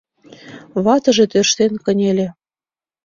Ватыже 0.83 1.25
тӧрштен 1.31 1.73
кынеле. 1.83 2.27